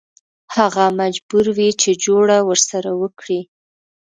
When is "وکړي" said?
3.01-3.41